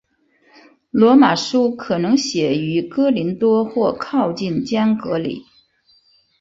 [0.89, 5.45] 罗马书可能写于哥林多或靠近坚革哩。